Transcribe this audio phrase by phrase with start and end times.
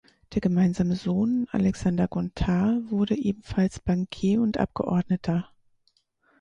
[0.33, 5.51] Der gemeinsame Sohn Alexander Gontard wurde ebenfalls Bankier und Abgeordneter.